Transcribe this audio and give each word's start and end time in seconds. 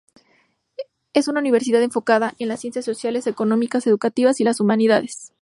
Es 1.13 1.27
una 1.27 1.41
universidad 1.41 1.83
enfocada 1.83 2.29
a 2.29 2.35
las 2.45 2.59
ciencias 2.61 2.85
sociales, 2.85 3.27
económicas, 3.27 3.85
educativas, 3.85 4.39
y 4.41 4.43
las 4.43 4.59
humanidades. 4.59 5.31